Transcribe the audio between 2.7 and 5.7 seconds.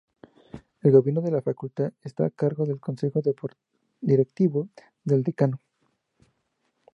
Consejo Directivo y del Decano.